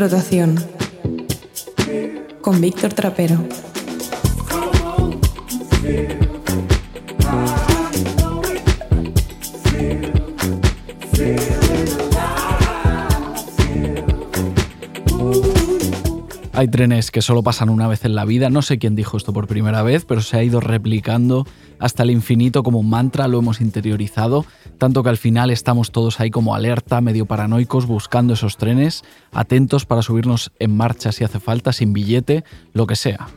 [0.00, 0.58] Rotación
[2.40, 3.38] con Víctor Trapero.
[16.52, 19.34] Hay trenes que solo pasan una vez en la vida, no sé quién dijo esto
[19.34, 21.46] por primera vez, pero se ha ido replicando
[21.80, 24.44] hasta el infinito como mantra, lo hemos interiorizado,
[24.78, 29.86] tanto que al final estamos todos ahí como alerta, medio paranoicos, buscando esos trenes, atentos
[29.86, 33.28] para subirnos en marcha si hace falta, sin billete, lo que sea.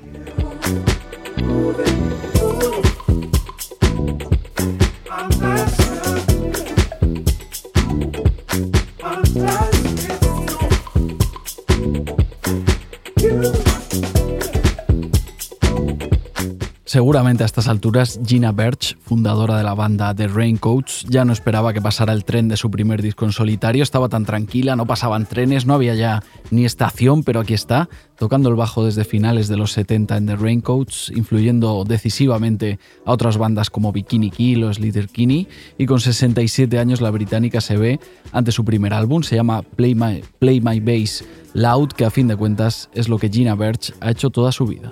[16.94, 21.73] Seguramente a estas alturas Gina Birch, fundadora de la banda The Raincoats, ya no esperaba
[21.73, 25.25] que pasara el tren de su primer disco en solitario, estaba tan tranquila, no pasaban
[25.25, 29.58] trenes, no había ya ni estación, pero aquí está, tocando el bajo desde finales de
[29.58, 34.69] los 70 en The Raincoats, influyendo decisivamente a otras bandas como Bikini Kill o
[35.11, 35.47] Kinney,
[35.80, 38.00] y con 67 años la británica se ve
[38.31, 42.28] ante su primer álbum, se llama Play My, Play My Bass Loud, que a fin
[42.28, 44.91] de cuentas es lo que Gina Birch ha hecho toda su vida.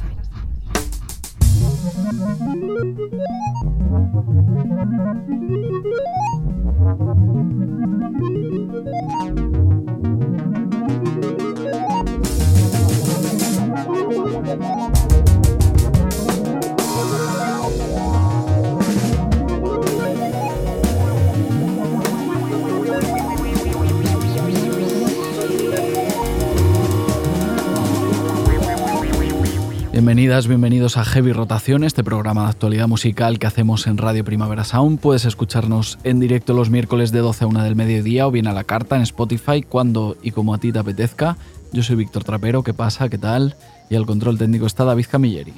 [30.31, 34.97] Bienvenidos a Heavy Rotación, este programa de actualidad musical que hacemos en Radio Primavera Sound.
[34.97, 38.53] Puedes escucharnos en directo los miércoles de 12 a 1 del mediodía o bien a
[38.53, 41.35] la carta en Spotify cuando y como a ti te apetezca.
[41.73, 43.09] Yo soy Víctor Trapero, ¿qué pasa?
[43.09, 43.57] ¿Qué tal?
[43.89, 45.53] Y al control técnico está David Camilleri.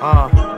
[0.00, 0.55] Uh.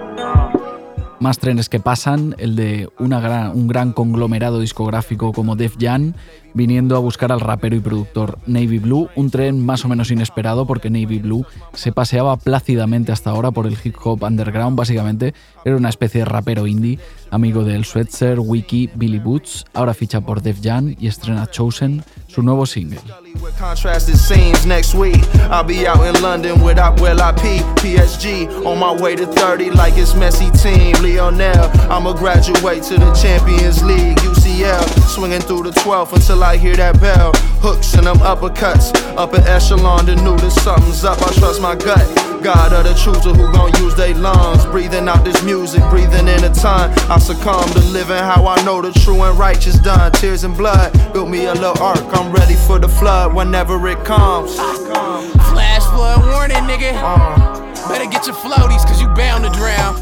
[1.21, 6.15] Más trenes que pasan, el de una gran, un gran conglomerado discográfico como Def Jam,
[6.55, 10.67] viniendo a buscar al rapero y productor Navy Blue, un tren más o menos inesperado
[10.67, 15.35] porque Navy Blue se paseaba plácidamente hasta ahora por el hip hop underground, básicamente
[15.65, 16.99] era una especie de rapero indie,
[17.31, 22.43] amigo del Sweatser, Wiki, Billy Boots, ahora ficha por Def Jam y estrena Chosen, su
[22.43, 23.01] nuevo single.
[23.43, 25.23] With contrasted scenes next week.
[25.51, 28.49] I'll be out in London with Well I P, PSG.
[28.67, 30.97] On my way to 30 like it's Messi team.
[31.03, 34.17] Lionel, I'ma graduate to the Champions League.
[34.19, 37.33] UCL, swinging through the 12th until I hear that bell.
[37.61, 38.95] Hooks and them uppercuts.
[39.17, 41.19] Upper echelon, the knew that something's up.
[41.21, 42.07] I trust my gut.
[42.43, 44.65] God of the chooser who gon' use their lungs.
[44.67, 46.91] Breathing out this music, breathing in the time.
[47.11, 50.13] I succumb to living how I know the true and righteous done.
[50.13, 52.05] Tears and blood built me a little ark.
[52.13, 54.55] I'm ready for the flood whenever it comes.
[54.55, 56.93] Flash flood warning, nigga.
[56.95, 57.59] Uh,
[57.89, 59.97] Better get your floaties, cause you bound to drown.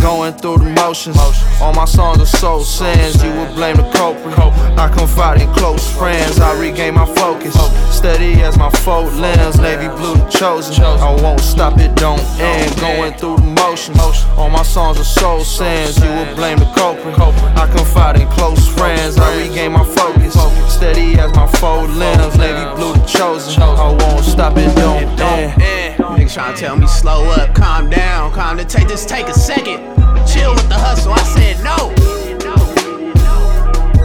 [0.00, 1.16] Going through the motions.
[1.60, 3.22] All my songs are soul sins.
[3.22, 4.38] You would blame the culprit.
[4.78, 6.38] I confide in close friends.
[6.38, 7.54] I regain my focus.
[7.94, 9.58] Steady as my fold lens.
[9.58, 10.84] Navy blue chosen.
[10.84, 12.80] I won't stop it, don't end.
[12.80, 13.98] Going through the motions.
[14.36, 15.98] All my songs are soul sins.
[15.98, 17.18] You would blame the culprit.
[17.18, 19.18] I confide in close friends.
[19.18, 20.34] I regain my focus.
[20.72, 22.38] Steady as my fold lens.
[22.38, 23.62] Navy blue chosen.
[23.62, 25.98] I won't stop it, don't end.
[25.98, 29.34] Niggas trying to tell me slow up, calm down, calm to take this, take a
[29.34, 29.57] second.
[29.58, 31.12] Chill with the hustle.
[31.12, 31.92] I said no.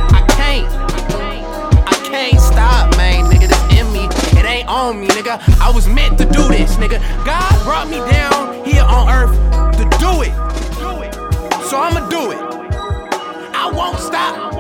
[0.10, 0.68] I can't.
[1.88, 3.48] I can't stop, man, nigga.
[3.48, 4.08] This in me.
[4.40, 5.40] It ain't on me, nigga.
[5.62, 7.00] I was meant to do this, nigga.
[7.24, 9.36] God brought me down here on earth
[9.78, 10.34] to do it.
[11.70, 12.40] So I'ma do it.
[13.54, 14.54] I won't stop.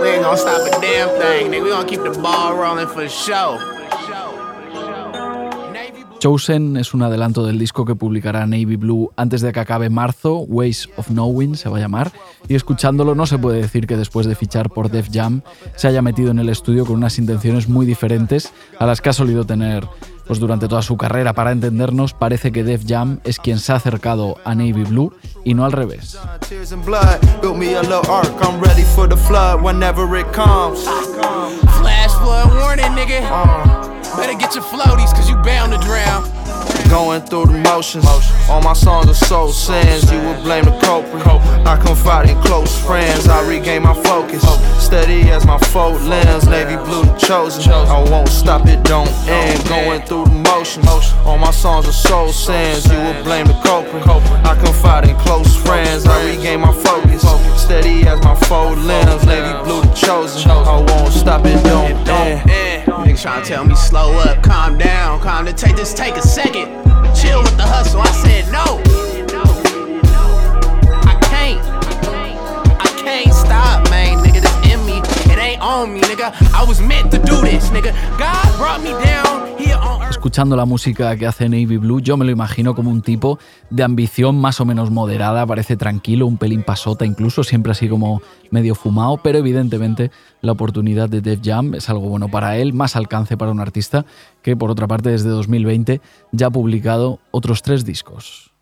[0.00, 1.62] We ain't gonna stop a damn thing, nigga.
[1.62, 3.60] We gonna keep the ball rolling for show.
[6.24, 10.38] Chosen es un adelanto del disco que publicará Navy Blue antes de que acabe marzo,
[10.38, 12.12] Ways of Knowing se va a llamar,
[12.48, 15.42] y escuchándolo no se puede decir que después de fichar por Def Jam
[15.76, 19.12] se haya metido en el estudio con unas intenciones muy diferentes a las que ha
[19.12, 19.86] solido tener
[20.26, 21.34] pues durante toda su carrera.
[21.34, 25.12] Para entendernos, parece que Def Jam es quien se ha acercado a Navy Blue
[25.44, 26.18] y no al revés.
[34.16, 36.22] Better get your floaties, cause you bound to drown.
[36.90, 38.04] Going through the motions.
[38.48, 40.10] All my songs are soul sins.
[40.10, 41.26] You would blame the culprit.
[41.66, 43.28] I confide in close friends.
[43.28, 44.42] I regain my focus.
[44.78, 46.46] Steady as my fold lens.
[46.46, 47.72] Navy blue chosen.
[47.72, 49.68] I won't stop it, don't end.
[49.68, 50.86] Going through the motions.
[51.24, 52.86] All my songs are soul sins.
[52.86, 54.06] You would blame the culprit.
[54.06, 56.06] I confide in close friends.
[56.06, 57.22] I regain my focus.
[57.60, 59.24] Steady as my fold lens.
[59.26, 60.50] Navy blue chosen.
[60.50, 62.50] I won't stop it, don't end.
[63.04, 66.22] Niggas trying to tell me slow up, calm down, calm to take this, take a
[66.22, 66.73] second.
[67.24, 68.02] Chill with the hustle.
[68.02, 69.13] I said no.
[80.10, 83.38] Escuchando la música que hace Navy Blue, yo me lo imagino como un tipo
[83.70, 88.20] de ambición más o menos moderada, parece tranquilo, un pelín pasota incluso, siempre así como
[88.50, 90.10] medio fumado, pero evidentemente
[90.42, 94.04] la oportunidad de Def Jam es algo bueno para él, más alcance para un artista
[94.42, 96.02] que por otra parte desde 2020
[96.32, 98.53] ya ha publicado otros tres discos.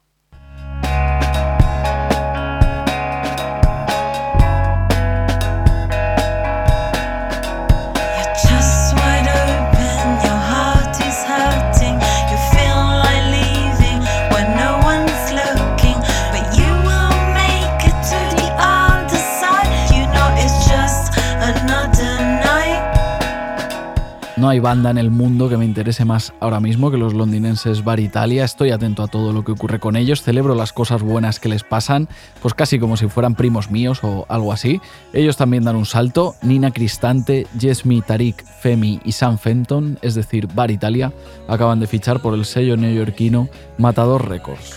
[24.53, 28.01] Hay banda en el mundo que me interese más ahora mismo que los londinenses Bar
[28.01, 28.45] Italia.
[28.45, 31.65] Estoy atento a todo lo que ocurre con ellos, celebro las cosas buenas que les
[31.65, 32.07] pasan,
[32.43, 34.83] pues casi como si fueran primos míos o algo así.
[35.15, 36.35] Ellos también dan un salto.
[36.43, 41.15] Nina Cristante, Jesmi Tarik, Femi y Sam Fenton, es decir, Bar Italia,
[41.49, 44.77] acaban de fichar por el sello neoyorquino Matador Records.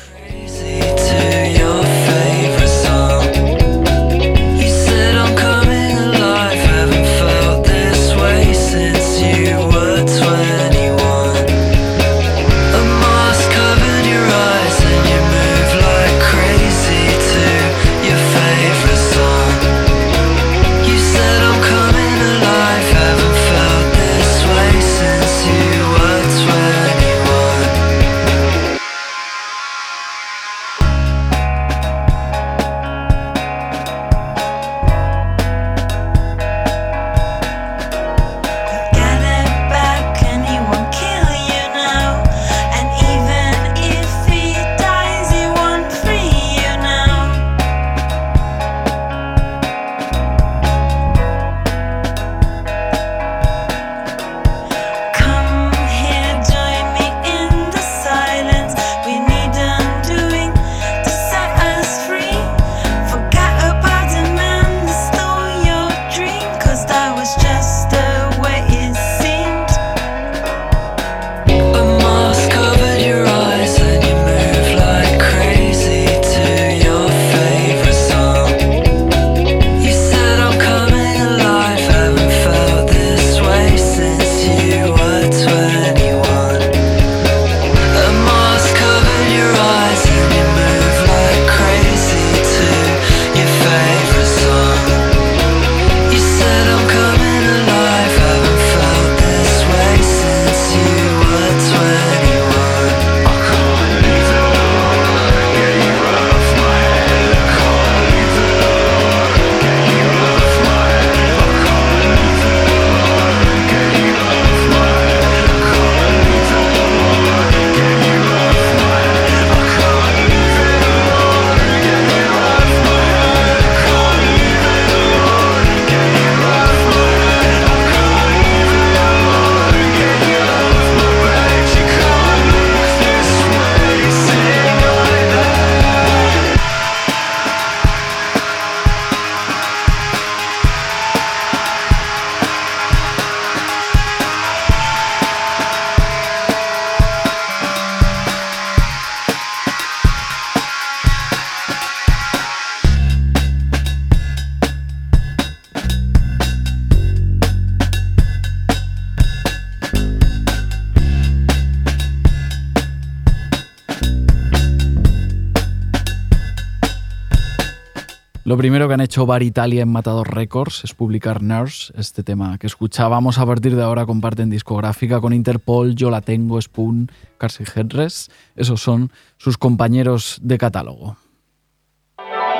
[168.65, 172.65] Primero que han hecho Bar Italia en Matador Records es publicar Nurse, este tema que
[172.65, 178.31] escuchábamos a partir de ahora comparten discográfica con Interpol, Yo la tengo, Spoon, Carsi Headrest.
[178.55, 181.15] Esos son sus compañeros de catálogo.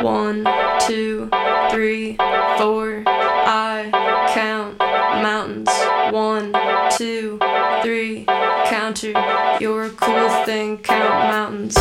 [0.04, 0.44] One,
[0.88, 1.28] two,
[1.72, 2.18] three,
[2.60, 3.02] four.
[3.48, 3.90] I
[4.32, 4.78] count
[5.24, 5.72] mountains.
[6.14, 6.52] One,
[6.96, 7.40] two,
[7.82, 8.28] three.
[8.70, 9.14] Counter,
[9.60, 10.78] you're a cool thing.
[10.84, 11.76] Count mountains.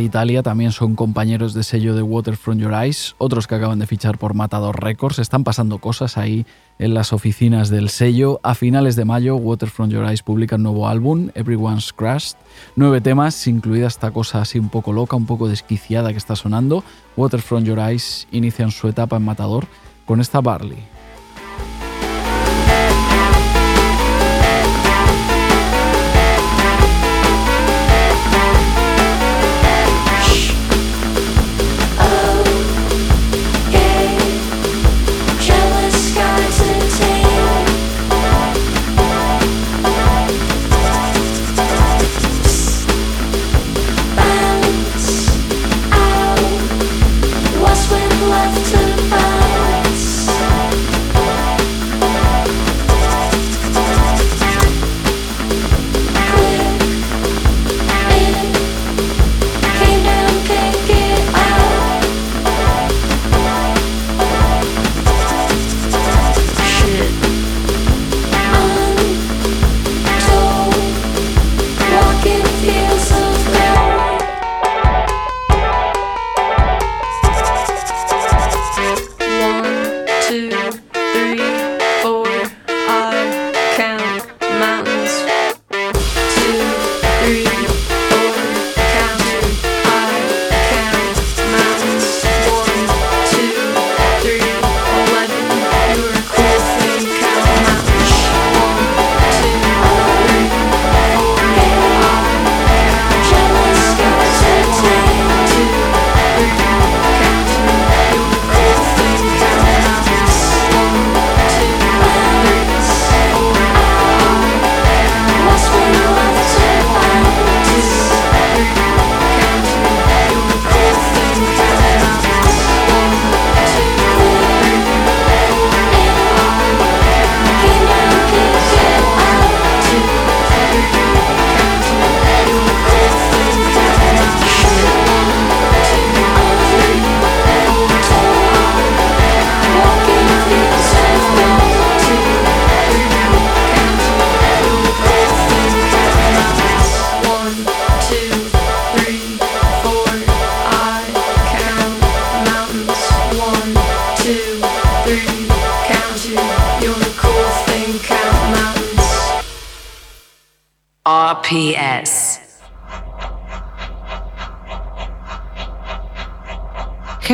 [0.00, 3.86] Italia también son compañeros de sello de Water From Your Eyes, otros que acaban de
[3.86, 5.18] fichar por Matador Records.
[5.18, 6.46] Están pasando cosas ahí
[6.78, 8.40] en las oficinas del sello.
[8.42, 12.36] A finales de mayo, Water From Your Eyes publica un nuevo álbum, Everyone's Crashed.
[12.74, 16.84] Nueve temas, incluida esta cosa así un poco loca, un poco desquiciada que está sonando.
[17.16, 19.66] Water From Your Eyes inician su etapa en Matador
[20.04, 20.95] con esta Barley.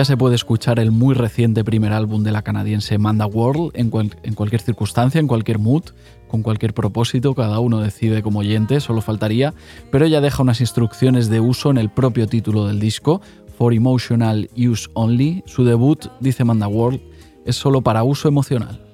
[0.00, 3.90] Ya se puede escuchar el muy reciente primer álbum de la canadiense Manda World en,
[3.90, 5.82] cualquier circunstancia, en cualquier mood,
[6.26, 9.52] con cualquier propósito, cada uno decide como oyente, solo faltaría,
[9.92, 13.20] pero ella deja unas instrucciones de uso en el propio título del disco,
[13.58, 15.42] For Emotional Use Only.
[15.44, 17.02] Su debut, dice Manda World,
[17.44, 18.89] es solo para uso emocional.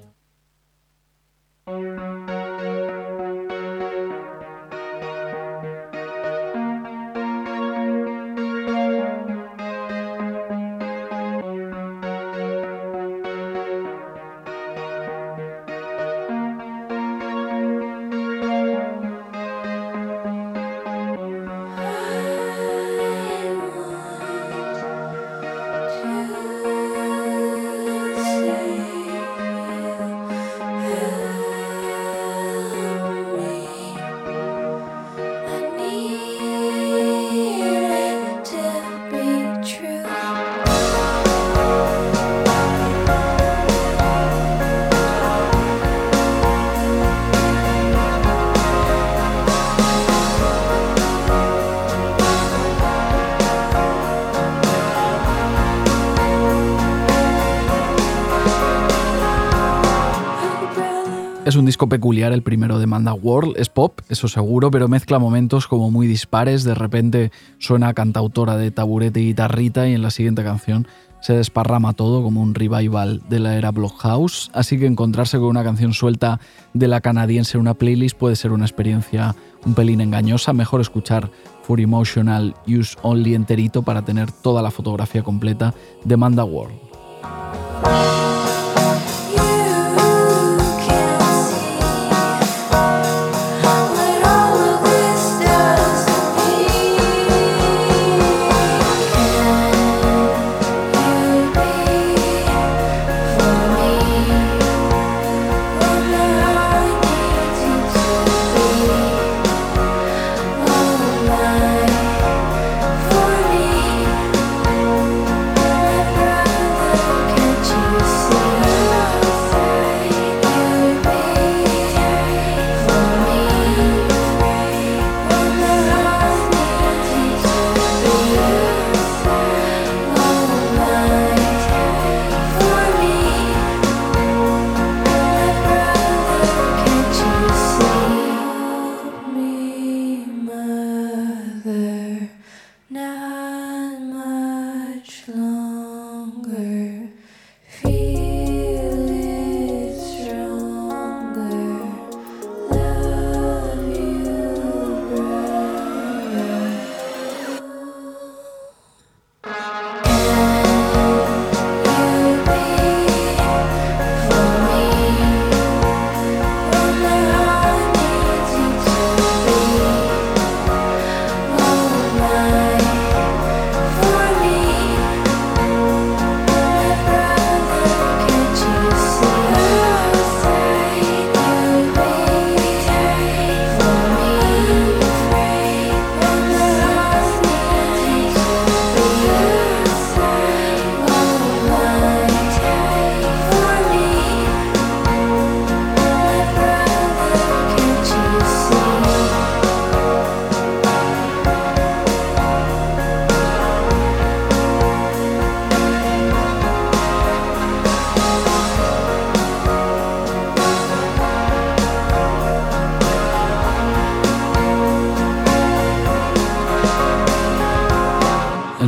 [61.88, 63.56] Peculiar, el primero de Manda World.
[63.56, 66.64] Es pop, eso seguro, pero mezcla momentos como muy dispares.
[66.64, 70.86] De repente suena cantautora de taburete y guitarrita y en la siguiente canción
[71.20, 74.50] se desparrama todo como un revival de la era Blockhouse.
[74.52, 76.40] Así que encontrarse con una canción suelta
[76.72, 80.52] de la canadiense en una playlist puede ser una experiencia un pelín engañosa.
[80.52, 81.30] Mejor escuchar
[81.62, 86.76] For Emotional Use Only enterito para tener toda la fotografía completa de Manda World.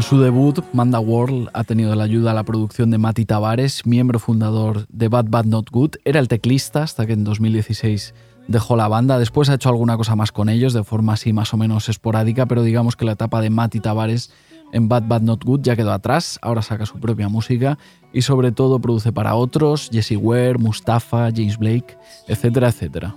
[0.08, 4.18] Su debut, Manda World ha tenido la ayuda a la producción de Mati Tavares, miembro
[4.18, 5.96] fundador de Bad Bad Not Good.
[6.06, 8.14] Era el teclista hasta que en 2016
[8.46, 9.18] dejó la banda.
[9.18, 12.46] Después ha hecho alguna cosa más con ellos, de forma así más o menos esporádica,
[12.46, 14.30] pero digamos que la etapa de Mati Tavares
[14.72, 17.76] en Bad Bad Not Good ya quedó atrás, ahora saca su propia música
[18.10, 23.14] y sobre todo produce para otros, Jesse Ware, Mustafa, James Blake, etcétera, etcétera.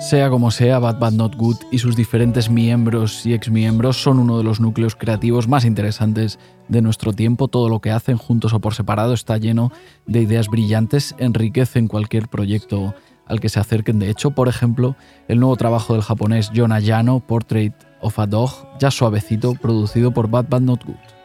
[0.00, 4.38] Sea como sea, Bad Bad Not Good y sus diferentes miembros y exmiembros son uno
[4.38, 7.48] de los núcleos creativos más interesantes de nuestro tiempo.
[7.48, 9.70] Todo lo que hacen, juntos o por separado, está lleno
[10.06, 12.94] de ideas brillantes, enriquecen cualquier proyecto
[13.26, 13.98] al que se acerquen.
[13.98, 14.96] De hecho, por ejemplo,
[15.28, 20.28] el nuevo trabajo del japonés John Ayano, Portrait of a Dog, ya suavecito, producido por
[20.28, 21.21] Bad Bad Not Good.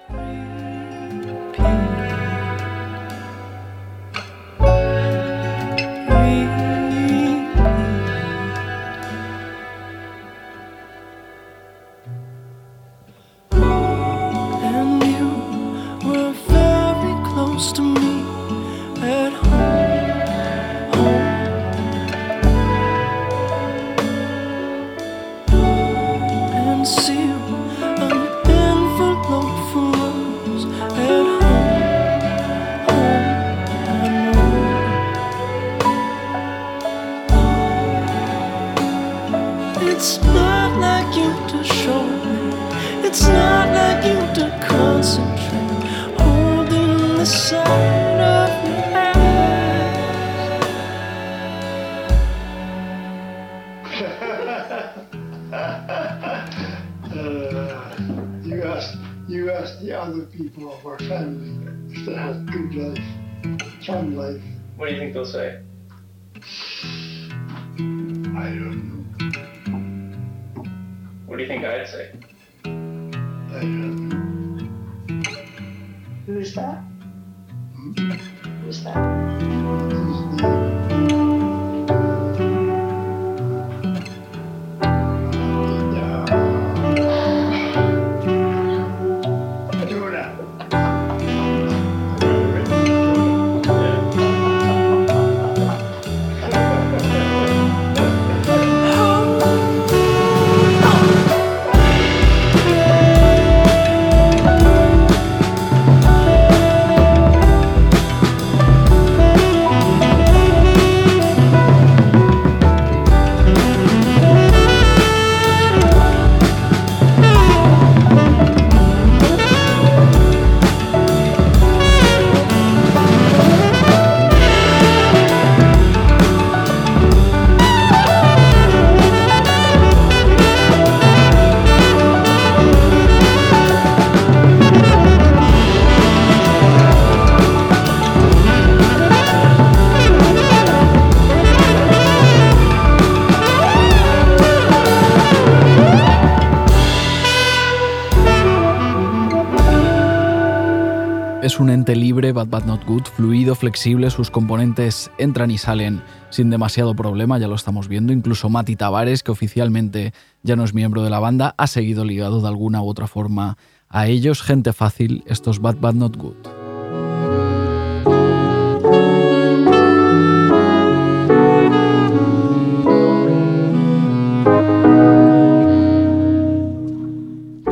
[153.58, 158.14] Flexible, sus componentes entran y salen sin demasiado problema, ya lo estamos viendo.
[158.14, 162.42] Incluso Mati Tavares, que oficialmente ya no es miembro de la banda, ha seguido ligado
[162.42, 163.58] de alguna u otra forma
[163.90, 164.42] a ellos.
[164.42, 166.57] Gente fácil, estos bad bad not good.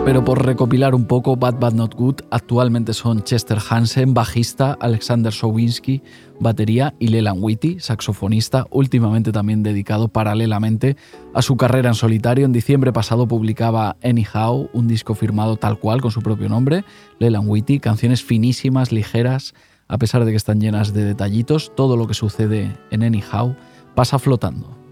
[0.05, 5.33] Pero por recopilar un poco, Bad Bad Not Good actualmente son Chester Hansen, bajista, Alexander
[5.33, 6.03] Sowinski,
[6.39, 10.95] batería y Leland Whitty, saxofonista, últimamente también dedicado paralelamente
[11.33, 12.45] a su carrera en solitario.
[12.45, 16.85] En diciembre pasado publicaba Anyhow, un disco firmado tal cual con su propio nombre,
[17.17, 19.55] Leland Whitty, canciones finísimas, ligeras,
[19.87, 23.55] a pesar de que están llenas de detallitos, todo lo que sucede en Anyhow
[23.95, 24.84] pasa flotando.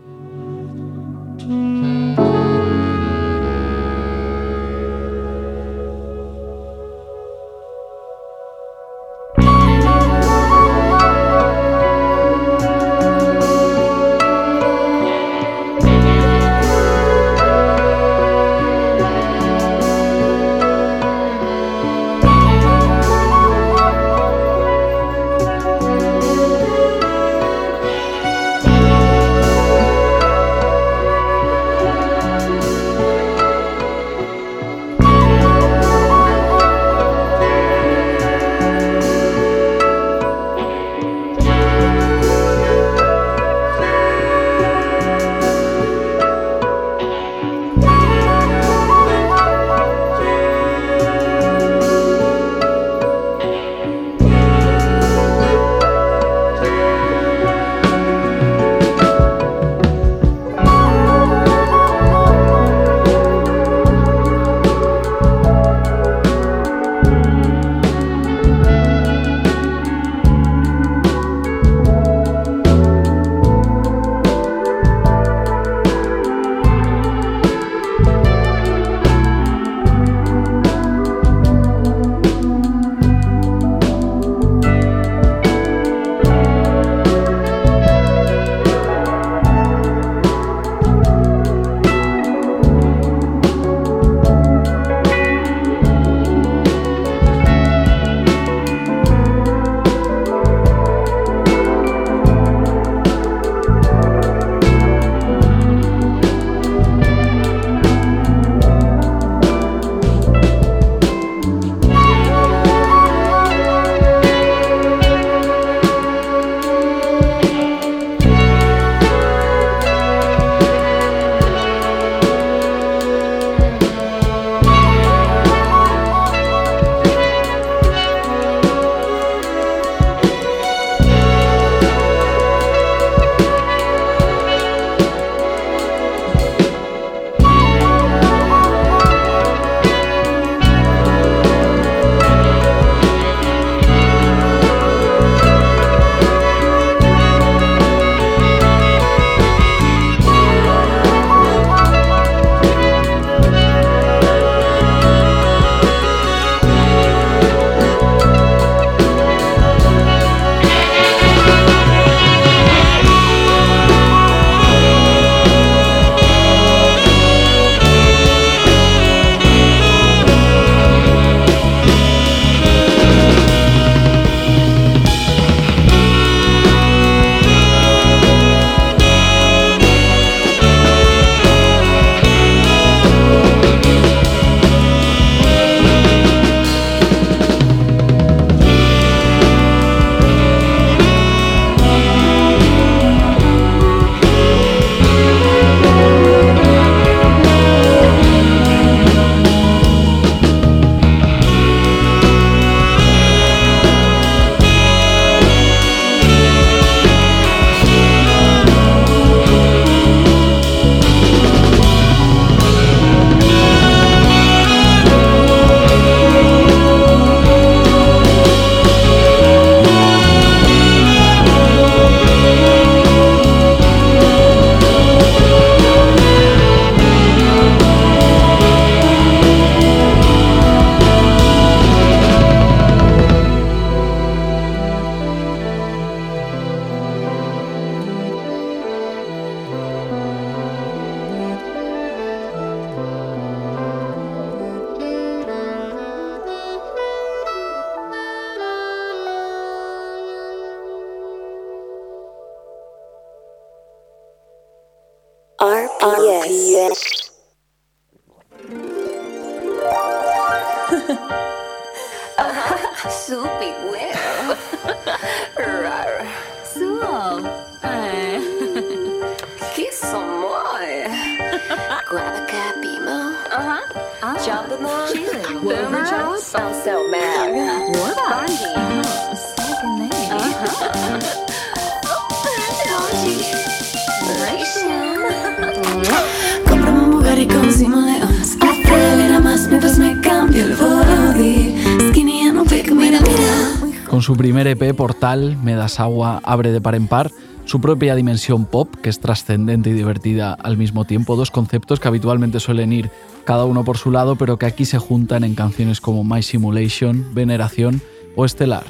[295.03, 297.29] Portal, Me das agua, abre de par en par,
[297.65, 302.07] su propia dimensión pop, que es trascendente y divertida al mismo tiempo, dos conceptos que
[302.07, 303.11] habitualmente suelen ir
[303.43, 307.33] cada uno por su lado, pero que aquí se juntan en canciones como My Simulation,
[307.33, 308.01] Veneración
[308.37, 308.85] o Estelar.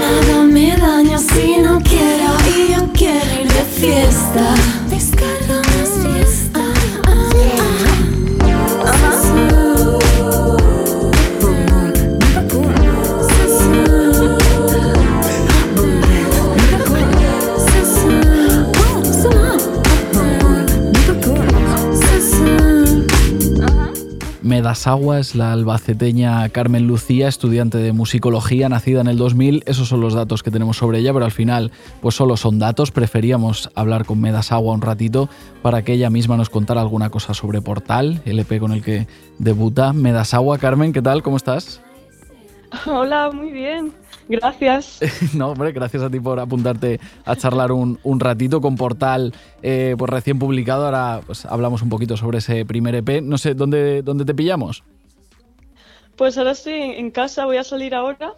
[0.00, 4.54] Nada me daña si no quiero Y yo quiero ir de fiesta
[4.90, 5.65] Descarga más fiesta
[24.56, 29.64] Me das agua es la albaceteña Carmen Lucía, estudiante de musicología, nacida en el 2000.
[29.66, 32.90] Esos son los datos que tenemos sobre ella, pero al final, pues solo son datos.
[32.90, 35.28] Preferíamos hablar con Me das agua un ratito
[35.60, 39.06] para que ella misma nos contara alguna cosa sobre Portal, el EP con el que
[39.38, 39.92] debuta.
[39.92, 41.22] Me das agua, Carmen, ¿qué tal?
[41.22, 41.82] ¿Cómo estás?
[42.86, 43.92] Hola, muy bien.
[44.28, 45.00] Gracias.
[45.34, 49.94] no, hombre, gracias a ti por apuntarte a charlar un, un ratito con Portal, eh,
[49.96, 50.84] pues recién publicado.
[50.86, 53.22] Ahora pues, hablamos un poquito sobre ese primer EP.
[53.22, 54.82] No sé, ¿dónde, dónde te pillamos?
[56.16, 58.34] Pues ahora estoy en casa, voy a salir ahora.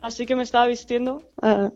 [0.00, 1.22] Así que me estaba vistiendo.
[1.42, 1.70] ah,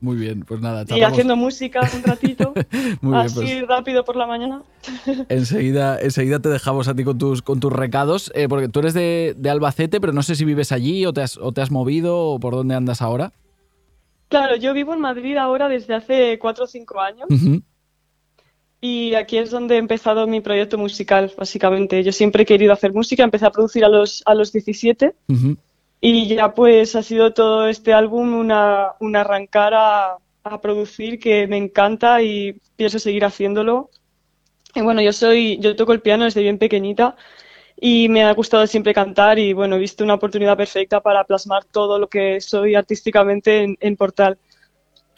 [0.00, 2.54] Muy bien, pues nada, y charlamos haciendo música un ratito.
[3.02, 4.62] Muy bien, así pues rápido por la mañana.
[5.28, 8.94] enseguida, enseguida te dejamos a ti con tus, con tus recados, eh, porque tú eres
[8.94, 11.70] de, de Albacete, pero no sé si vives allí o te, has, o te has
[11.70, 13.32] movido o por dónde andas ahora.
[14.28, 17.26] Claro, yo vivo en Madrid ahora desde hace cuatro o cinco años.
[17.28, 17.62] Ujú.
[18.80, 22.02] Y aquí es donde he empezado mi proyecto musical, básicamente.
[22.02, 25.56] Yo siempre he querido hacer música, empecé a producir a los, a los 17 Ujú.
[26.00, 31.46] Y ya pues ha sido todo este álbum una, un arrancar a, a producir que
[31.46, 33.90] me encanta y pienso seguir haciéndolo.
[34.74, 37.16] Y bueno, yo soy, yo toco el piano desde bien pequeñita
[37.80, 41.64] y me ha gustado siempre cantar y bueno, he visto una oportunidad perfecta para plasmar
[41.64, 44.38] todo lo que soy artísticamente en, en Portal.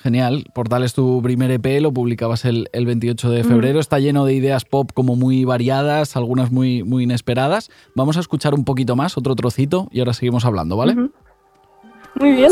[0.03, 4.25] Genial, Portal es tu primer EP, lo publicabas el, el 28 de febrero, está lleno
[4.25, 7.71] de ideas pop como muy variadas, algunas muy, muy inesperadas.
[7.95, 10.97] Vamos a escuchar un poquito más, otro trocito, y ahora seguimos hablando, ¿vale?
[12.17, 12.51] Muy bien.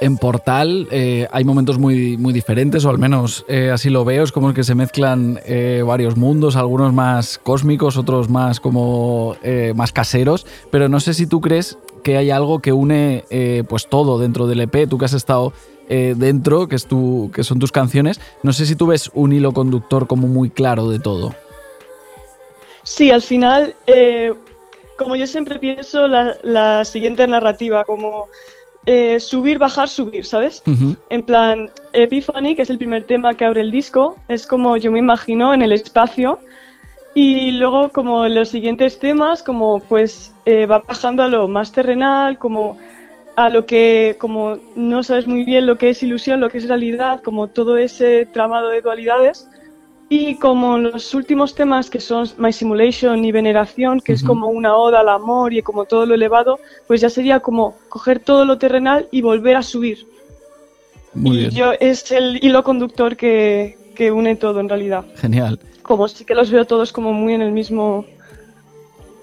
[0.00, 4.24] En Portal eh, hay momentos muy, muy diferentes, o al menos eh, así lo veo,
[4.24, 9.36] es como que se mezclan eh, varios mundos, algunos más cósmicos, otros más como
[9.74, 13.24] más caseros, pero no sé si tú crees que hay algo que une
[13.68, 15.52] pues todo dentro del EP, tú que has estado
[15.88, 19.52] dentro, que, es tu, que son tus canciones, no sé si tú ves un hilo
[19.52, 21.34] conductor como muy claro de todo.
[22.84, 23.74] Sí, al final,
[24.96, 28.28] como yo siempre pienso, la, la siguiente narrativa, como
[28.86, 30.62] eh, subir, bajar, subir, ¿sabes?
[31.10, 34.90] En plan, Epiphany, que es el primer tema que abre el disco, es como yo
[34.90, 36.38] me imagino en el espacio.
[37.14, 42.38] Y luego, como los siguientes temas, como pues eh, va bajando a lo más terrenal,
[42.38, 42.78] como
[43.36, 46.68] a lo que, como no sabes muy bien lo que es ilusión, lo que es
[46.68, 49.49] realidad, como todo ese tramado de dualidades.
[50.12, 54.74] Y como los últimos temas que son My Simulation y Veneración, que es como una
[54.74, 56.58] oda al amor y como todo lo elevado,
[56.88, 60.04] pues ya sería como coger todo lo terrenal y volver a subir.
[61.14, 65.04] Muy y bien, yo es el hilo conductor que, que une todo en realidad.
[65.14, 65.60] genial.
[65.82, 68.04] Como sí que los veo todos como muy en el mismo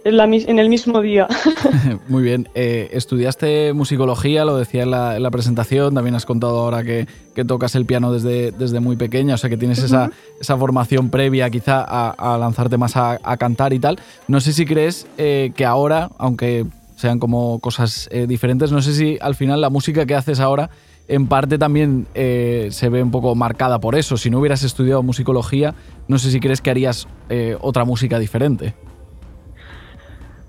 [0.08, 1.28] en, la mis- en el mismo día.
[2.08, 2.48] Muy bien.
[2.56, 7.08] Eh, estudiaste musicología, lo decía en la, en la presentación, también has contado ahora que,
[7.36, 11.10] que tocas el piano desde, desde muy pequeña, o sea que tienes esa, esa formación
[11.10, 14.00] previa quizá a, a lanzarte más a, a cantar y tal.
[14.28, 18.94] No sé si crees eh, que ahora, aunque sean como cosas eh, diferentes, no sé
[18.94, 20.70] si al final la música que haces ahora
[21.10, 24.18] en parte también eh, se ve un poco marcada por eso.
[24.18, 25.74] Si no hubieras estudiado musicología,
[26.10, 28.74] no sé si crees que harías eh, otra música diferente.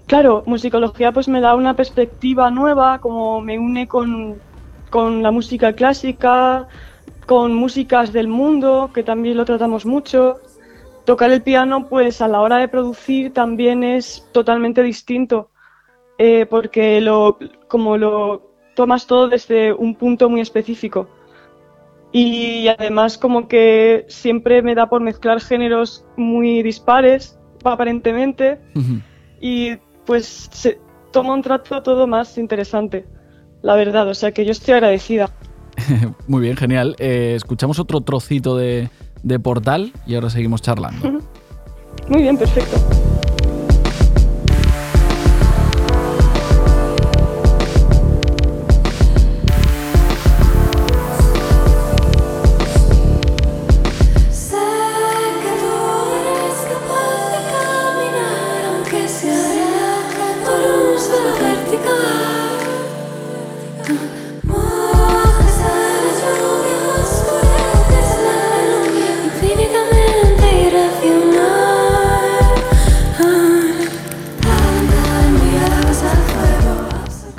[0.09, 4.39] Claro, musicología pues me da una perspectiva nueva, como me une con,
[4.89, 6.67] con la música clásica,
[7.27, 10.41] con músicas del mundo, que también lo tratamos mucho.
[11.05, 15.51] Tocar el piano, pues a la hora de producir también es totalmente distinto,
[16.17, 17.39] eh, porque lo,
[17.69, 21.07] como lo tomas todo desde un punto muy específico.
[22.13, 28.59] Y además como que siempre me da por mezclar géneros muy dispares, aparentemente,
[29.39, 29.77] y
[30.09, 30.81] pues se
[31.13, 33.05] toma un trato todo más interesante,
[33.61, 34.09] la verdad.
[34.09, 35.31] O sea que yo estoy agradecida.
[36.27, 36.97] Muy bien, genial.
[36.99, 38.89] Eh, escuchamos otro trocito de,
[39.23, 41.21] de Portal y ahora seguimos charlando.
[42.09, 42.79] Muy bien, perfecto.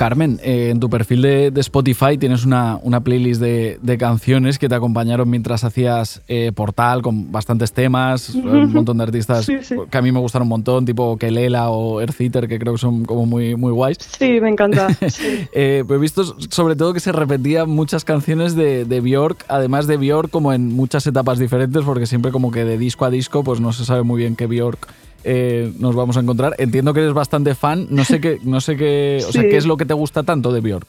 [0.10, 4.58] Carmen, eh, en tu perfil de, de Spotify tienes una, una playlist de, de canciones
[4.58, 9.58] que te acompañaron mientras hacías eh, Portal con bastantes temas, un montón de artistas Sí,
[9.62, 9.76] sí.
[9.92, 13.06] que a mí me gustaron un montón, tipo Kelela o Erciter, que creo que son
[13.06, 14.00] como muy, muy guays.
[14.18, 14.88] Sí, me encanta.
[15.10, 15.48] sí.
[15.54, 19.86] Eh, pues he visto sobre todo que se repetían muchas canciones de, de Björk, además
[19.86, 23.44] de Björk como en muchas etapas diferentes, porque siempre como que de disco a disco
[23.44, 24.88] pues no se sabe muy bien qué Björk
[25.24, 26.56] eh, nos vamos a encontrar.
[26.58, 29.66] Entiendo que eres bastante fan, no sé qué, no sé qué, o sea, qué es
[29.66, 30.88] lo que te gusta tanto de Björk.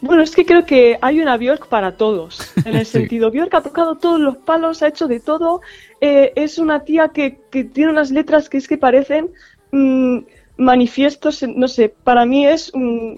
[0.00, 2.92] Bueno, es que creo que hay una Björk para todos, en el Sí.
[2.92, 5.60] sentido, Björk ha tocado todos los palos, ha hecho de todo,
[6.00, 9.30] eh, es una tía que, que tiene unas letras que es que parecen
[9.72, 10.18] mm,
[10.56, 13.14] manifiestos, no sé, para mí es mm,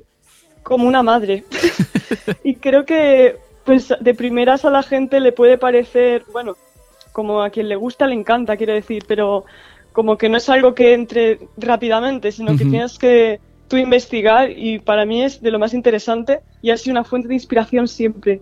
[0.63, 1.45] como una madre.
[2.45, 6.57] y creo que pues de primeras a la gente le puede parecer, bueno,
[7.13, 9.45] como a quien le gusta le encanta, quiero decir, pero
[9.93, 14.79] como que no es algo que entre rápidamente, sino que tienes que tú investigar y
[14.79, 18.41] para mí es de lo más interesante y ha sido una fuente de inspiración siempre,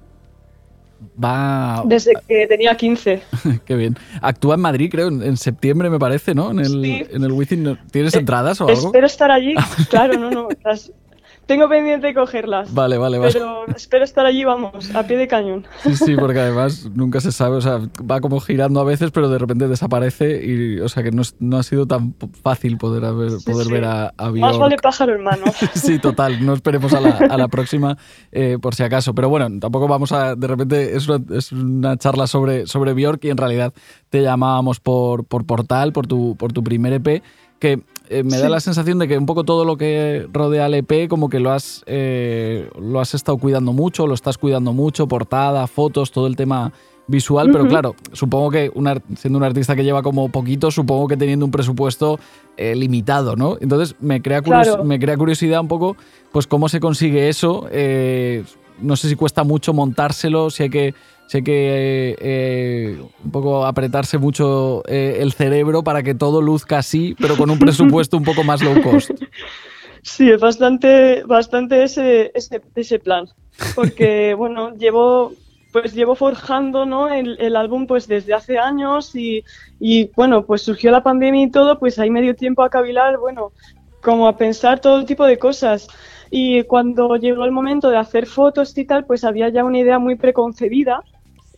[1.23, 3.23] Va, desde que tenía 15.
[3.65, 3.97] qué bien.
[4.21, 6.51] Actúa en Madrid, creo, en, septiembre me parece, ¿no?
[6.51, 7.05] En el, Sí.
[7.13, 7.33] en el
[7.63, 7.79] ¿no?
[7.93, 8.87] ¿Tienes Eh, entradas o algo?
[8.87, 9.55] Espero estar allí,
[9.91, 10.91] claro, no, no, las-
[11.49, 13.33] tengo pendiente de cogerlas, Vale, vale, vale.
[13.33, 15.67] pero espero estar allí, vamos, a pie de cañón.
[15.83, 19.29] Sí, sí, porque además nunca se sabe, o sea, va como girando a veces, pero
[19.29, 23.05] de repente desaparece y, o sea, que no, es- no ha sido tan fácil poder,
[23.07, 23.73] haber, Sí, poder sí.
[23.73, 24.59] ver a, a Más Björk.
[24.61, 25.45] vale pájaro hermano.
[25.75, 27.97] Sí, total, no esperemos a la, a la próxima
[28.31, 29.15] eh, por si acaso.
[29.15, 33.25] Pero bueno, tampoco vamos a, de repente es una, es una charla sobre, sobre Björk
[33.25, 33.73] y en realidad
[34.11, 37.23] te llamábamos por, por Portal, por tu, por tu primer EP,
[37.59, 40.75] que eh, me da la sensación de que un poco todo lo que rodea al
[40.75, 45.07] EP como que lo has, eh, lo has estado cuidando mucho, lo estás cuidando mucho,
[45.09, 46.73] portada, fotos, todo el tema
[47.07, 48.71] visual, pero claro, supongo que
[49.17, 52.19] siendo un artista que lleva como poquito, supongo que teniendo un presupuesto
[52.59, 53.57] eh, limitado, ¿no?
[53.61, 54.85] Entonces me crea, curios- Claro.
[54.85, 55.97] me crea curiosidad un poco,
[56.33, 57.67] pues cómo se consigue eso.
[58.81, 60.95] No sé si cuesta mucho montárselo, si hay que,
[61.37, 66.79] hay que eh, eh, un poco apretarse mucho eh, el cerebro para que todo luzca
[66.79, 69.11] así, pero con un presupuesto un poco más low cost.
[70.03, 73.27] Sí, es bastante, bastante ese, ese, ese plan.
[73.75, 75.33] Porque, bueno, llevo,
[75.73, 77.13] pues llevo forjando, ¿no?
[77.13, 79.45] el, el álbum pues desde hace años y,
[79.81, 83.19] y, bueno, pues surgió la pandemia y todo, pues ahí me dio tiempo a cavilar,
[83.19, 83.53] bueno,
[84.01, 85.89] como a pensar todo tipo de cosas.
[86.31, 89.99] Y cuando llegó el momento de hacer fotos y tal, pues había ya una idea
[89.99, 91.03] muy preconcebida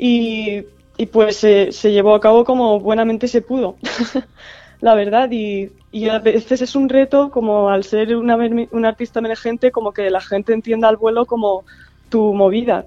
[0.00, 0.64] y,
[0.96, 3.76] y pues se- se llevó a cabo como buenamente se pudo.
[4.80, 9.18] la verdad, y, y a veces es un reto como al ser una, un artista
[9.18, 11.64] emergente, como que la gente entienda al vuelo como
[12.08, 12.86] tu movida.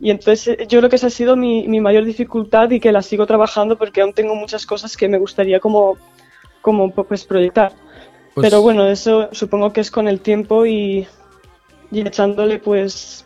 [0.00, 2.90] Y entonces eh, yo creo que esa ha sido mi, mi mayor dificultad y que
[2.92, 5.96] la sigo trabajando porque aún tengo muchas cosas que me gustaría como,
[6.62, 7.72] como pues proyectar.
[8.34, 11.06] Pues- Pero bueno, eso supongo que es con el tiempo y,
[11.92, 13.24] y echándole pues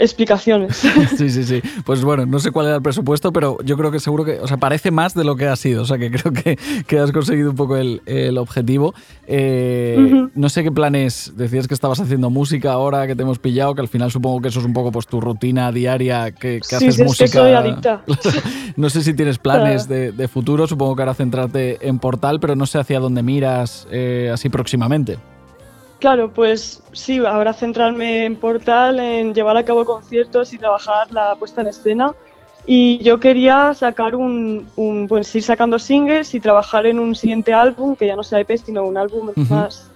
[0.00, 0.82] explicaciones.
[1.16, 1.60] Sí, sí, sí.
[1.84, 4.46] Pues bueno, no sé cuál era el presupuesto, pero yo creo que seguro que, o
[4.48, 5.82] sea, parece más de lo que ha sido.
[5.82, 8.94] O sea, que creo que, que has conseguido un poco el, el objetivo.
[9.26, 10.26] Eh.
[10.34, 13.80] No sé qué planes, decías que estabas haciendo música ahora, que te hemos pillado, que
[13.82, 16.74] al final supongo que eso es un poco pues tu rutina diaria, que, que Sí,
[16.76, 17.38] haces sí, es que música.
[17.38, 18.02] soy adicta.
[18.76, 22.56] no sé si tienes planes de, de futuro, supongo que ahora centrarte en Portal, pero
[22.56, 25.18] no sé hacia dónde miras eh, así próximamente.
[26.00, 31.34] Claro, pues sí, ahora centrarme en Portal, en llevar a cabo conciertos y trabajar la
[31.36, 32.14] puesta en escena.
[32.66, 37.52] Y yo quería sacar un, un pues ir sacando singles y trabajar en un siguiente
[37.52, 39.90] álbum, que ya no sea EP, sino un álbum más,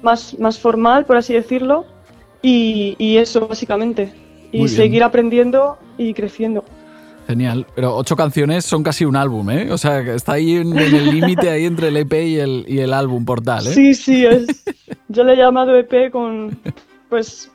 [0.00, 1.86] más, más formal, por así decirlo.
[2.40, 4.12] Y, y eso, básicamente.
[4.52, 4.68] Y Muy bien.
[4.68, 6.64] seguir aprendiendo y creciendo.
[7.28, 7.66] Genial.
[7.74, 9.70] Pero ocho canciones son casi un álbum, ¿eh?
[9.70, 12.64] O sea, que está ahí en, en el límite ahí entre el EP y el,
[12.66, 13.74] y el álbum portal, ¿eh?
[13.74, 14.64] Sí, sí, es,
[15.08, 16.58] yo le he llamado EP con,
[17.10, 17.52] pues,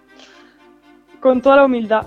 [1.19, 2.05] con toda la humildad.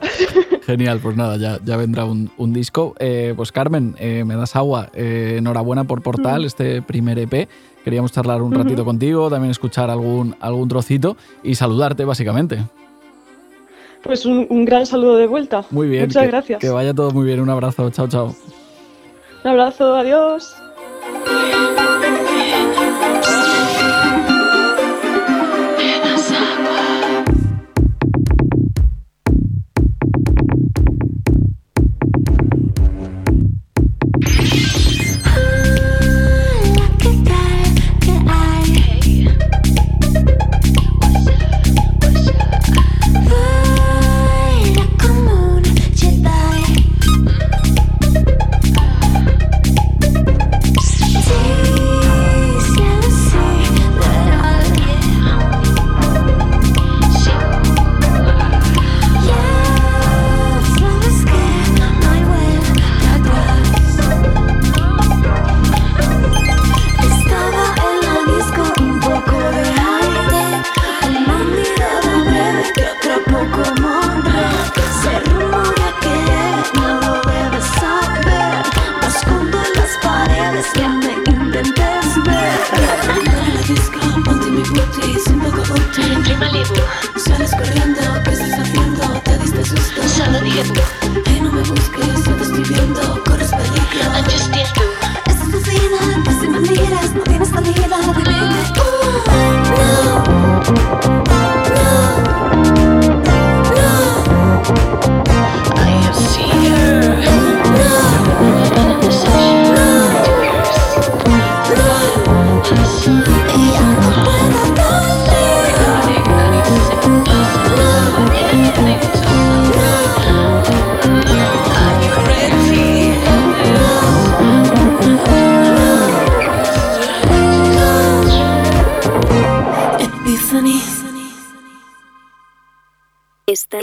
[0.63, 2.95] Genial, pues nada, ya, ya vendrá un, un disco.
[3.01, 4.91] Eh, pues Carmen, eh, me das agua.
[4.95, 7.49] Eh, enhorabuena por Portal, este primer EP.
[7.85, 12.65] Queríamos charlar un ratito contigo, también escuchar algún, algún trocito y saludarte, básicamente.
[14.07, 15.65] Pues un, un gran saludo de vuelta.
[15.71, 16.05] Muy bien.
[16.07, 16.61] Muchas que, gracias.
[16.61, 17.41] Que vaya todo muy bien.
[17.41, 17.91] Un abrazo.
[17.91, 18.35] Chao, chao.
[19.45, 20.57] Un abrazo, adiós.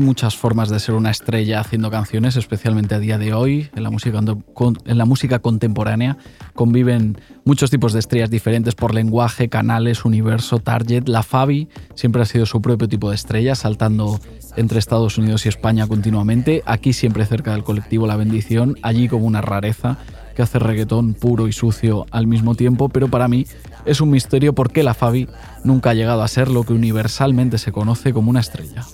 [0.00, 3.68] Hay muchas formas de ser una estrella haciendo canciones, especialmente a día de hoy.
[3.76, 6.16] En la música, en la música contemporánea
[6.54, 11.06] conviven muchos tipos de estrellas diferentes por lenguaje, canales, universo, target.
[11.06, 14.18] La Fabi siempre ha sido su propio tipo de estrella, saltando
[14.56, 16.62] entre Estados Unidos y España continuamente.
[16.64, 19.98] Aquí siempre cerca del colectivo La Bendición, allí como una rareza
[20.34, 23.44] que hace reggaetón puro y sucio al mismo tiempo, pero para mí
[23.84, 25.28] es un misterio por qué la Fabi
[25.62, 28.86] nunca ha llegado a ser lo que universalmente se conoce como una estrella.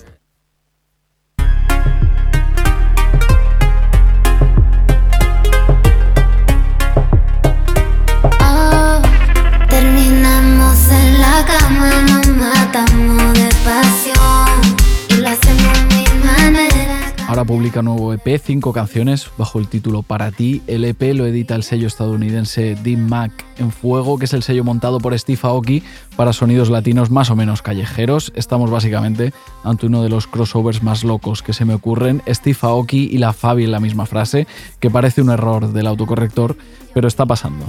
[17.27, 20.61] Ahora publica nuevo EP, cinco canciones bajo el título Para ti.
[20.65, 24.63] El EP lo edita el sello estadounidense Dean Mac en Fuego, que es el sello
[24.63, 25.83] montado por Steve Aoki
[26.15, 28.31] para sonidos latinos más o menos callejeros.
[28.33, 29.33] Estamos básicamente
[29.65, 32.23] ante uno de los crossovers más locos que se me ocurren.
[32.29, 34.47] Steve Aoki y la Fabi en la misma frase,
[34.79, 36.55] que parece un error del autocorrector,
[36.93, 37.65] pero está pasando.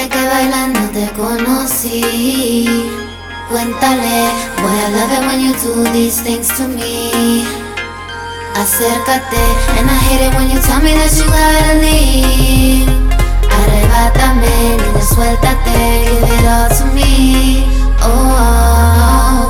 [0.00, 2.00] Dile que bailando te conocí.
[3.50, 4.30] Cuéntale,
[4.62, 7.44] boy, I love it when you do these things to me.
[8.54, 9.44] Acércate,
[9.78, 12.88] and I hate it when you tell me that you gotta leave.
[13.58, 17.66] Arrebátame, niña, suéltate, give it all to me.
[18.00, 18.06] oh.
[18.06, 19.49] oh.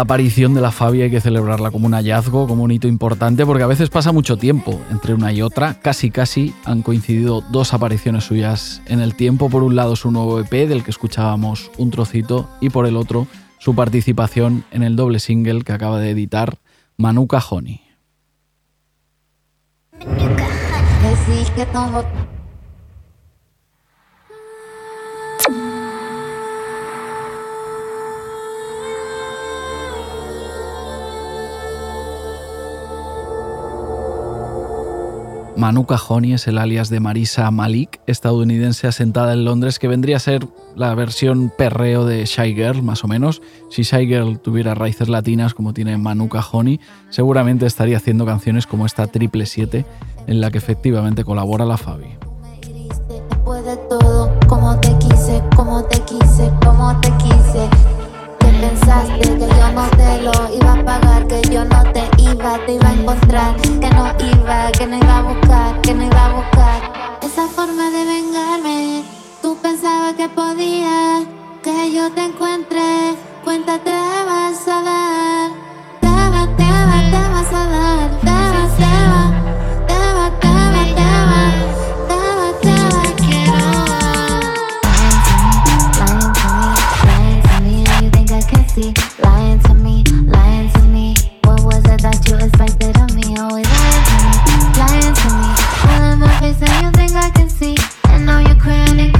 [0.00, 3.64] Aparición de la Fabi hay que celebrarla como un hallazgo, como un hito importante, porque
[3.64, 5.74] a veces pasa mucho tiempo entre una y otra.
[5.74, 9.50] Casi, casi han coincidido dos apariciones suyas en el tiempo.
[9.50, 13.26] Por un lado su nuevo EP, del que escuchábamos un trocito, y por el otro
[13.58, 16.56] su participación en el doble single que acaba de editar
[16.96, 17.82] Manuka Honey.
[35.56, 40.20] Manuka Honey es el alias de Marisa Malik, estadounidense asentada en Londres, que vendría a
[40.20, 40.46] ser
[40.76, 43.42] la versión perreo de Shy Girl, más o menos.
[43.70, 46.80] Si Shy Girl tuviera raíces latinas como tiene Manuka Honey,
[47.10, 49.84] seguramente estaría haciendo canciones como esta Triple 7,
[50.26, 52.16] en la que efectivamente colabora la Fabi.
[53.64, 57.68] de todo, como te quise, como te quise, como te quise.
[58.38, 62.88] ¿Qué pensaste que te lo iba a pagar, que yo no te iba, te iba
[62.88, 67.18] a encontrar, que no iba, que no iba a buscar, que no iba a buscar.
[67.22, 69.04] Esa forma de vengarme,
[69.40, 71.22] tú pensabas que podía,
[71.62, 73.14] que yo te encuentre,
[73.44, 75.50] cuenta te vas a dar,
[76.00, 78.29] te vas, te vas, te vas a dar,
[92.70, 93.36] expected of me?
[93.36, 94.34] Always lying to me,
[94.78, 95.50] lying to me.
[96.20, 97.76] My face, and you think I can see?
[98.04, 99.19] And now you're crying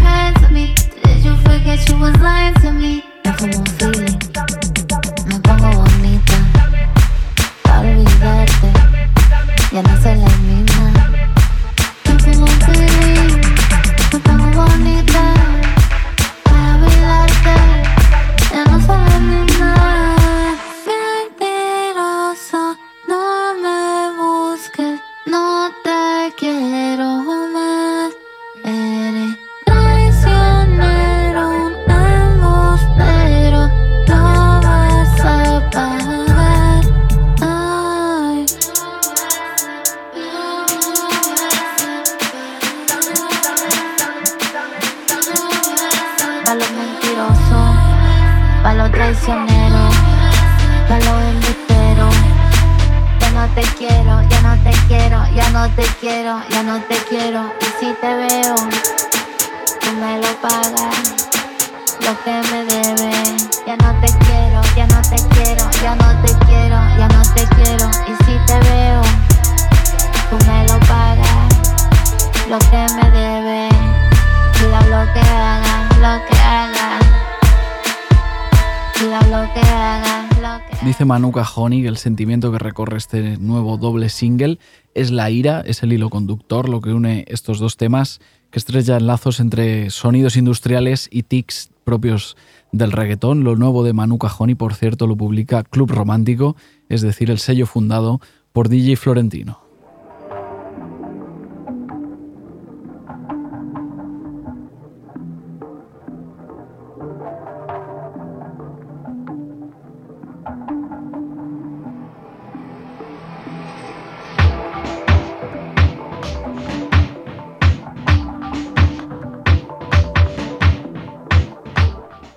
[81.41, 84.59] El sentimiento que recorre este nuevo doble single
[84.95, 88.20] es la ira, es el hilo conductor, lo que une estos dos temas,
[88.51, 92.36] que estrellan lazos entre sonidos industriales y tics propios
[92.72, 93.43] del reggaetón.
[93.43, 96.57] Lo nuevo de Manuka Honey, por cierto, lo publica Club Romántico,
[96.91, 98.20] es decir, el sello fundado
[98.53, 99.70] por DJ Florentino.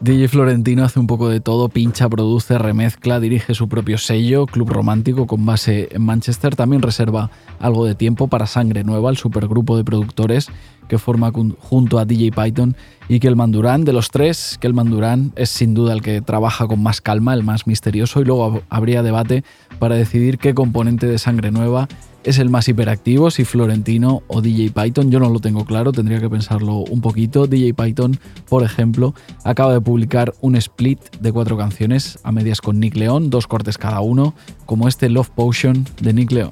[0.04, 4.70] DJ Florentino hace un poco de todo, pincha, produce, remezcla, dirige su propio sello, Club
[4.70, 6.58] Romántico, con base en Manchester.
[6.58, 7.32] También reserva
[7.62, 10.49] algo de tiempo para Sangre Nueva, el supergrupo de productores
[10.89, 12.76] que forma junto a DJ Python
[13.08, 13.86] y Kelman Durán.
[13.86, 17.43] De los tres, Kelman Durán es sin duda el que trabaja con más calma, el
[17.43, 19.45] más misterioso, y luego hab- habría debate
[19.80, 21.88] para decidir qué componente de Sangre Nueva
[22.24, 25.11] es el más hiperactivo, si Florentino o DJ Python.
[25.11, 27.47] Yo no lo tengo claro, tendría que pensarlo un poquito.
[27.47, 28.17] DJ Python,
[28.47, 29.13] por ejemplo,
[29.43, 33.78] acaba de publicar un split de cuatro canciones a medias con Nick León, dos cortes
[33.78, 34.34] cada uno,
[34.65, 36.51] como este Love Potion de Nick León.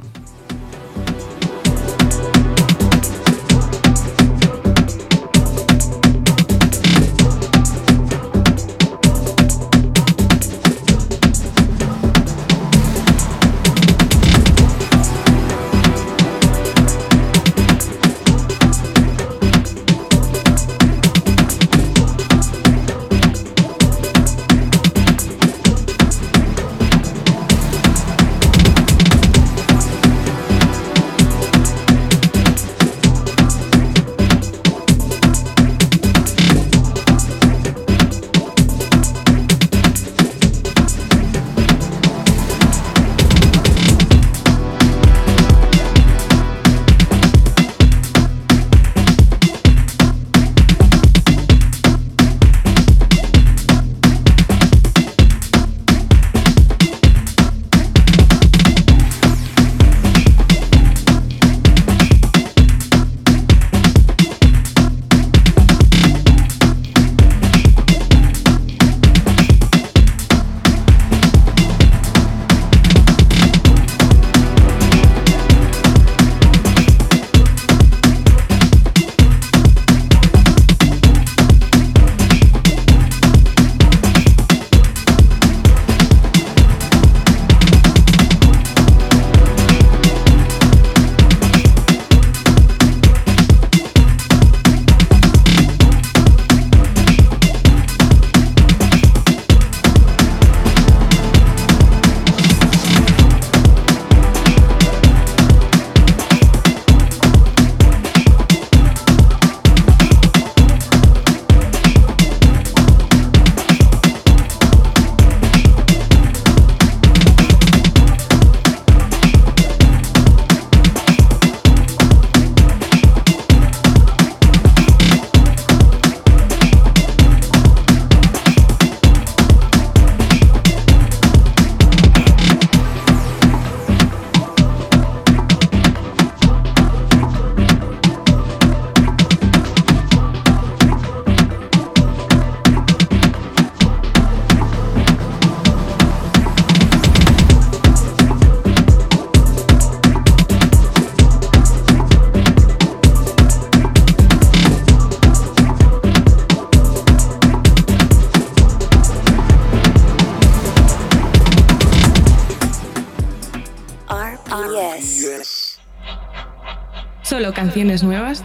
[167.81, 168.43] Canciones nuevas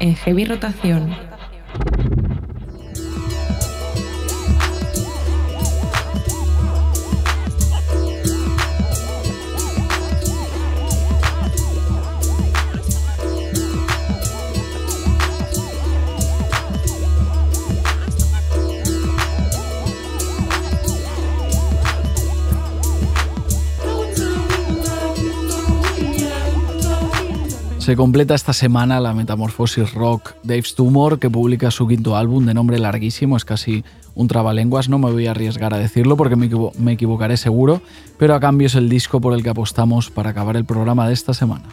[0.00, 1.09] en heavy rotación.
[27.90, 32.54] Se completa esta semana la metamorfosis rock Dave Stumor, que publica su quinto álbum de
[32.54, 33.82] nombre larguísimo, es casi
[34.14, 37.82] un trabalenguas, no me voy a arriesgar a decirlo porque me, me equivocaré seguro,
[38.16, 41.14] pero a cambio es el disco por el que apostamos para acabar el programa de
[41.14, 41.64] esta semana.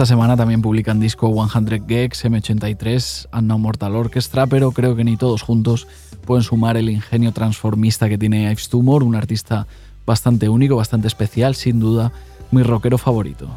[0.00, 5.18] Esta semana también publican disco 100 Gex, M83, and Mortal Orchestra, pero creo que ni
[5.18, 5.86] todos juntos
[6.24, 9.66] pueden sumar el ingenio transformista que tiene Ives Tumor, un artista
[10.06, 12.12] bastante único, bastante especial, sin duda
[12.50, 13.50] mi rockero favorito.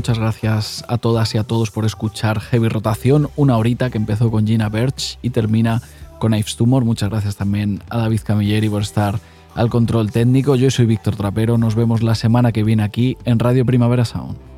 [0.00, 4.30] Muchas gracias a todas y a todos por escuchar Heavy Rotación, una horita que empezó
[4.30, 5.82] con Gina Birch y termina
[6.18, 6.86] con Ives Tumor.
[6.86, 9.20] Muchas gracias también a David Camilleri por estar
[9.54, 10.56] al control técnico.
[10.56, 11.58] Yo soy Víctor Trapero.
[11.58, 14.49] Nos vemos la semana que viene aquí en Radio Primavera Sound.